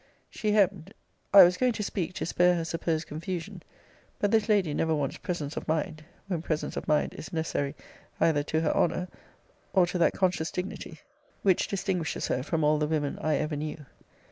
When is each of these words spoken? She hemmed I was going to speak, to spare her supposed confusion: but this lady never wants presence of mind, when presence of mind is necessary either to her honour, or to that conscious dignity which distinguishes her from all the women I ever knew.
She 0.31 0.53
hemmed 0.53 0.95
I 1.31 1.43
was 1.43 1.57
going 1.57 1.73
to 1.73 1.83
speak, 1.83 2.15
to 2.15 2.25
spare 2.25 2.55
her 2.55 2.65
supposed 2.65 3.05
confusion: 3.05 3.61
but 4.17 4.31
this 4.31 4.49
lady 4.49 4.73
never 4.73 4.95
wants 4.95 5.17
presence 5.17 5.55
of 5.55 5.67
mind, 5.67 6.03
when 6.25 6.41
presence 6.41 6.75
of 6.75 6.87
mind 6.87 7.13
is 7.13 7.31
necessary 7.31 7.75
either 8.19 8.41
to 8.45 8.61
her 8.61 8.75
honour, 8.75 9.09
or 9.73 9.85
to 9.85 9.99
that 9.99 10.13
conscious 10.13 10.49
dignity 10.49 11.01
which 11.43 11.67
distinguishes 11.67 12.29
her 12.29 12.41
from 12.41 12.63
all 12.63 12.79
the 12.79 12.87
women 12.87 13.19
I 13.21 13.35
ever 13.35 13.55
knew. 13.55 13.85